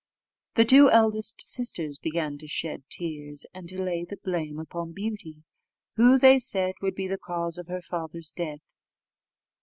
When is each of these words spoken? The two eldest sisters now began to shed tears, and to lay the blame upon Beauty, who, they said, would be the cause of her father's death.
The 0.55 0.65
two 0.65 0.89
eldest 0.89 1.41
sisters 1.47 1.99
now 1.99 2.09
began 2.09 2.39
to 2.39 2.47
shed 2.47 2.81
tears, 2.89 3.45
and 3.53 3.67
to 3.69 3.79
lay 3.83 4.03
the 4.03 4.17
blame 4.17 4.57
upon 4.57 4.93
Beauty, 4.93 5.43
who, 5.95 6.17
they 6.17 6.39
said, 6.39 6.73
would 6.81 6.95
be 6.95 7.05
the 7.07 7.19
cause 7.19 7.59
of 7.59 7.67
her 7.67 7.83
father's 7.83 8.31
death. 8.31 8.61